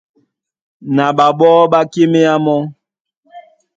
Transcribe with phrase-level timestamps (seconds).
[0.95, 2.59] Na ɓaɓɔ́ ɓá kíméá mɔ́.